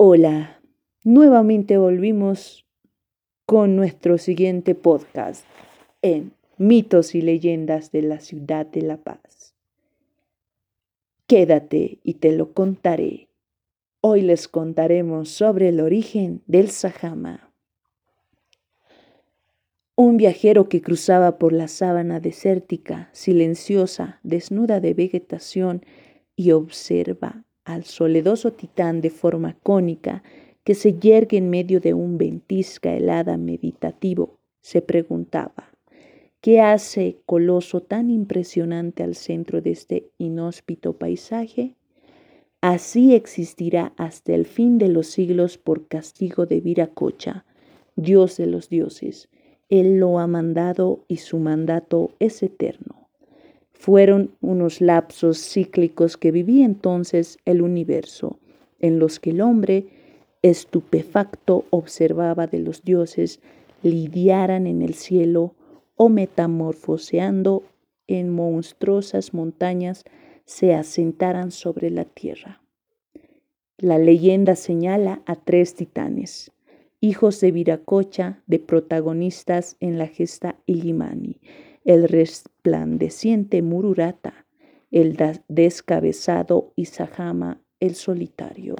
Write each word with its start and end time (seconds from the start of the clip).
Hola, 0.00 0.60
nuevamente 1.02 1.76
volvimos 1.76 2.64
con 3.46 3.74
nuestro 3.74 4.16
siguiente 4.16 4.76
podcast 4.76 5.44
en 6.02 6.34
Mitos 6.56 7.16
y 7.16 7.20
Leyendas 7.20 7.90
de 7.90 8.02
la 8.02 8.20
Ciudad 8.20 8.64
de 8.64 8.82
La 8.82 8.98
Paz. 8.98 9.56
Quédate 11.26 11.98
y 12.04 12.14
te 12.14 12.30
lo 12.30 12.52
contaré. 12.52 13.26
Hoy 14.00 14.22
les 14.22 14.46
contaremos 14.46 15.30
sobre 15.30 15.70
el 15.70 15.80
origen 15.80 16.42
del 16.46 16.70
Sajama. 16.70 17.52
Un 19.96 20.16
viajero 20.16 20.68
que 20.68 20.80
cruzaba 20.80 21.38
por 21.38 21.52
la 21.52 21.66
sábana 21.66 22.20
desértica, 22.20 23.10
silenciosa, 23.10 24.20
desnuda 24.22 24.78
de 24.78 24.94
vegetación, 24.94 25.84
y 26.36 26.52
observa 26.52 27.47
al 27.68 27.84
soledoso 27.84 28.54
titán 28.54 29.02
de 29.02 29.10
forma 29.10 29.54
cónica 29.62 30.22
que 30.64 30.74
se 30.74 30.98
yergue 30.98 31.36
en 31.36 31.50
medio 31.50 31.80
de 31.80 31.92
un 31.92 32.16
ventisca 32.16 32.94
helada 32.94 33.36
meditativo, 33.36 34.38
se 34.62 34.80
preguntaba, 34.80 35.70
¿qué 36.40 36.62
hace 36.62 37.18
coloso 37.26 37.82
tan 37.82 38.08
impresionante 38.08 39.02
al 39.02 39.14
centro 39.14 39.60
de 39.60 39.72
este 39.72 40.10
inhóspito 40.16 40.94
paisaje? 40.94 41.74
Así 42.62 43.14
existirá 43.14 43.92
hasta 43.98 44.34
el 44.34 44.46
fin 44.46 44.78
de 44.78 44.88
los 44.88 45.08
siglos 45.08 45.58
por 45.58 45.88
castigo 45.88 46.46
de 46.46 46.60
Viracocha, 46.60 47.44
Dios 47.96 48.38
de 48.38 48.46
los 48.46 48.70
dioses. 48.70 49.28
Él 49.68 49.98
lo 49.98 50.18
ha 50.18 50.26
mandado 50.26 51.04
y 51.06 51.18
su 51.18 51.38
mandato 51.38 52.12
es 52.18 52.42
eterno. 52.42 53.07
Fueron 53.78 54.32
unos 54.40 54.80
lapsos 54.80 55.38
cíclicos 55.38 56.16
que 56.16 56.32
vivía 56.32 56.64
entonces 56.64 57.38
el 57.44 57.62
universo, 57.62 58.40
en 58.80 58.98
los 58.98 59.20
que 59.20 59.30
el 59.30 59.40
hombre, 59.40 59.86
estupefacto, 60.42 61.64
observaba 61.70 62.48
de 62.48 62.58
los 62.58 62.82
dioses 62.82 63.40
lidiaran 63.84 64.66
en 64.66 64.82
el 64.82 64.94
cielo 64.94 65.54
o 65.94 66.08
metamorfoseando 66.08 67.62
en 68.08 68.30
monstruosas 68.30 69.32
montañas 69.32 70.04
se 70.44 70.74
asentaran 70.74 71.52
sobre 71.52 71.90
la 71.90 72.04
tierra. 72.04 72.60
La 73.76 73.98
leyenda 73.98 74.56
señala 74.56 75.22
a 75.24 75.36
tres 75.36 75.76
titanes, 75.76 76.50
hijos 77.00 77.40
de 77.40 77.52
Viracocha, 77.52 78.42
de 78.48 78.58
protagonistas 78.58 79.76
en 79.78 79.98
la 79.98 80.08
gesta 80.08 80.56
Illimani, 80.66 81.40
el 81.88 82.06
resplandeciente 82.06 83.62
Mururata, 83.62 84.44
el 84.90 85.16
descabezado 85.48 86.74
Isahama, 86.76 87.62
el 87.80 87.94
solitario. 87.94 88.76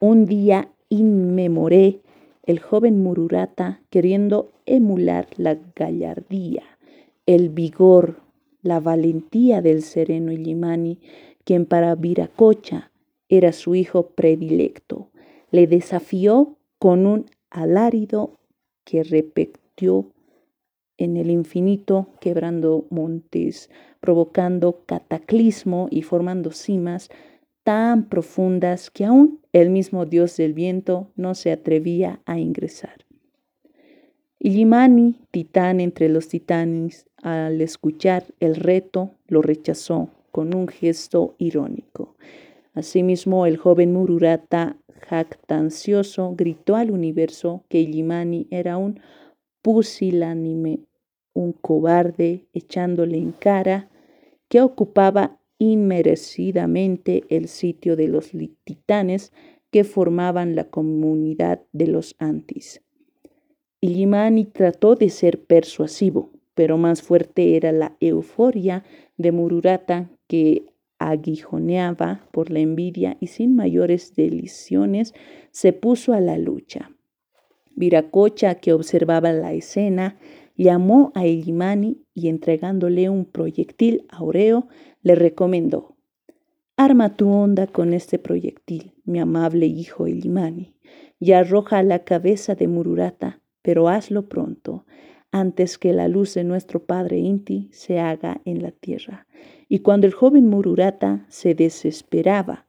Un 0.00 0.24
día 0.24 0.70
inmemoré 0.88 2.00
el 2.44 2.58
joven 2.58 3.02
Mururata 3.02 3.82
queriendo 3.90 4.50
emular 4.64 5.28
la 5.36 5.58
gallardía, 5.76 6.62
el 7.26 7.50
vigor, 7.50 8.22
la 8.62 8.80
valentía 8.80 9.60
del 9.60 9.82
sereno 9.82 10.32
Illimani, 10.32 10.98
quien 11.44 11.66
para 11.66 11.94
Viracocha 11.96 12.92
era 13.28 13.52
su 13.52 13.74
hijo 13.74 14.06
predilecto. 14.06 15.10
Le 15.50 15.66
desafió 15.66 16.56
con 16.78 17.04
un 17.04 17.26
alarido 17.50 18.38
que 18.84 19.02
repetió 19.02 20.06
en 20.98 21.16
el 21.16 21.30
infinito, 21.30 22.08
quebrando 22.20 22.86
montes, 22.90 23.70
provocando 24.00 24.82
cataclismo 24.84 25.88
y 25.90 26.02
formando 26.02 26.50
cimas 26.50 27.08
tan 27.62 28.08
profundas 28.08 28.90
que 28.90 29.04
aún 29.04 29.40
el 29.52 29.70
mismo 29.70 30.06
dios 30.06 30.36
del 30.36 30.54
viento 30.54 31.10
no 31.16 31.34
se 31.34 31.52
atrevía 31.52 32.20
a 32.26 32.38
ingresar. 32.38 33.04
Illimani, 34.40 35.20
titán 35.30 35.80
entre 35.80 36.08
los 36.08 36.28
titanes, 36.28 37.06
al 37.22 37.60
escuchar 37.60 38.24
el 38.40 38.56
reto, 38.56 39.10
lo 39.26 39.42
rechazó 39.42 40.10
con 40.30 40.54
un 40.54 40.68
gesto 40.68 41.34
irónico. 41.38 42.16
Asimismo, 42.72 43.46
el 43.46 43.56
joven 43.56 43.92
Mururata, 43.92 44.76
jactancioso, 45.08 46.34
gritó 46.36 46.76
al 46.76 46.90
universo 46.90 47.64
que 47.68 47.80
Illimani 47.80 48.46
era 48.50 48.76
un 48.76 49.00
pusilánime 49.62 50.80
un 51.38 51.52
cobarde 51.52 52.46
echándole 52.52 53.16
en 53.16 53.32
cara 53.32 53.88
que 54.48 54.60
ocupaba 54.60 55.38
inmerecidamente 55.58 57.24
el 57.28 57.48
sitio 57.48 57.94
de 57.94 58.08
los 58.08 58.32
titanes 58.64 59.32
que 59.70 59.84
formaban 59.84 60.56
la 60.56 60.64
comunidad 60.64 61.62
de 61.72 61.86
los 61.86 62.16
Antis. 62.18 62.82
Illimani 63.80 64.46
trató 64.46 64.96
de 64.96 65.10
ser 65.10 65.44
persuasivo, 65.44 66.30
pero 66.54 66.76
más 66.76 67.02
fuerte 67.02 67.56
era 67.56 67.70
la 67.70 67.96
euforia 68.00 68.84
de 69.16 69.30
Mururata 69.30 70.10
que 70.26 70.66
aguijoneaba 70.98 72.26
por 72.32 72.50
la 72.50 72.58
envidia 72.58 73.16
y 73.20 73.28
sin 73.28 73.54
mayores 73.54 74.16
deliciones 74.16 75.14
se 75.52 75.72
puso 75.72 76.12
a 76.12 76.20
la 76.20 76.36
lucha. 76.36 76.90
Viracocha, 77.76 78.56
que 78.56 78.72
observaba 78.72 79.32
la 79.32 79.52
escena, 79.52 80.18
llamó 80.58 81.12
a 81.14 81.24
Illimani 81.24 82.02
y 82.12 82.28
entregándole 82.28 83.08
un 83.08 83.24
proyectil 83.24 84.04
aureo, 84.10 84.68
le 85.02 85.14
recomendó, 85.14 85.96
Arma 86.76 87.16
tu 87.16 87.30
onda 87.30 87.66
con 87.66 87.94
este 87.94 88.18
proyectil, 88.18 88.92
mi 89.04 89.20
amable 89.20 89.66
hijo 89.66 90.06
Illimani, 90.06 90.74
y 91.18 91.32
arroja 91.32 91.82
la 91.82 92.04
cabeza 92.04 92.54
de 92.54 92.68
Mururata, 92.68 93.40
pero 93.62 93.88
hazlo 93.88 94.28
pronto, 94.28 94.84
antes 95.30 95.78
que 95.78 95.92
la 95.92 96.08
luz 96.08 96.34
de 96.34 96.44
nuestro 96.44 96.84
padre 96.84 97.18
Inti 97.18 97.68
se 97.72 98.00
haga 98.00 98.40
en 98.44 98.62
la 98.62 98.70
tierra. 98.70 99.26
Y 99.68 99.80
cuando 99.80 100.06
el 100.06 100.12
joven 100.12 100.48
Mururata 100.48 101.26
se 101.28 101.54
desesperaba 101.54 102.66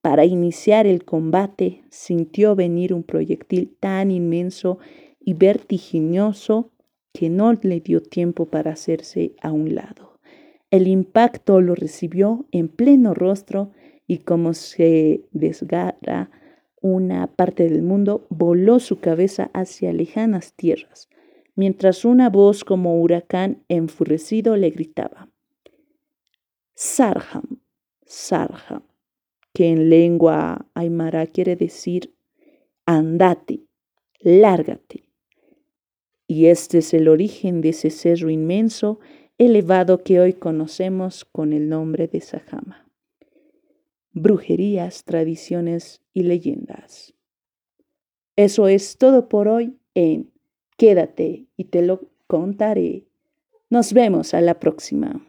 para 0.00 0.24
iniciar 0.24 0.86
el 0.86 1.04
combate, 1.04 1.84
sintió 1.88 2.54
venir 2.54 2.92
un 2.92 3.02
proyectil 3.02 3.76
tan 3.80 4.10
inmenso 4.10 4.78
y 5.20 5.34
vertiginoso 5.34 6.72
que 7.12 7.28
no 7.28 7.52
le 7.52 7.80
dio 7.80 8.02
tiempo 8.02 8.46
para 8.46 8.72
hacerse 8.72 9.34
a 9.40 9.52
un 9.52 9.74
lado. 9.74 10.18
El 10.70 10.88
impacto 10.88 11.60
lo 11.60 11.74
recibió 11.74 12.46
en 12.50 12.68
pleno 12.68 13.14
rostro 13.14 13.70
y 14.06 14.18
como 14.18 14.54
se 14.54 15.24
desgarra 15.32 16.30
una 16.80 17.28
parte 17.28 17.68
del 17.68 17.82
mundo, 17.82 18.26
voló 18.28 18.80
su 18.80 18.98
cabeza 18.98 19.50
hacia 19.54 19.92
lejanas 19.92 20.54
tierras, 20.54 21.08
mientras 21.54 22.04
una 22.04 22.28
voz 22.28 22.64
como 22.64 23.00
huracán 23.00 23.62
enfurecido 23.68 24.56
le 24.56 24.70
gritaba, 24.70 25.30
Sarham, 26.74 27.60
Sarham, 28.04 28.82
que 29.52 29.68
en 29.68 29.88
lengua 29.88 30.66
aymara 30.74 31.26
quiere 31.26 31.54
decir 31.54 32.12
andate, 32.86 33.60
lárgate. 34.20 35.01
Y 36.32 36.46
este 36.46 36.78
es 36.78 36.94
el 36.94 37.08
origen 37.08 37.60
de 37.60 37.68
ese 37.68 37.90
cerro 37.90 38.30
inmenso, 38.30 39.00
elevado 39.36 40.02
que 40.02 40.18
hoy 40.18 40.32
conocemos 40.32 41.26
con 41.26 41.52
el 41.52 41.68
nombre 41.68 42.08
de 42.08 42.22
Sajama. 42.22 42.88
Brujerías, 44.12 45.04
tradiciones 45.04 46.00
y 46.14 46.22
leyendas. 46.22 47.12
Eso 48.34 48.66
es 48.66 48.96
todo 48.96 49.28
por 49.28 49.46
hoy 49.46 49.76
en 49.92 50.32
Quédate 50.78 51.48
y 51.58 51.64
te 51.64 51.82
lo 51.82 52.08
contaré. 52.26 53.04
Nos 53.68 53.92
vemos 53.92 54.32
a 54.32 54.40
la 54.40 54.58
próxima. 54.58 55.22